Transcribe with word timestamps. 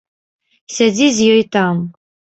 Сядзі 0.77 1.11
з 1.19 1.31
ёй 1.37 1.43
там. 1.57 1.75